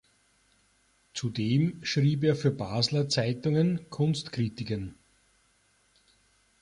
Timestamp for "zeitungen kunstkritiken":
3.07-4.95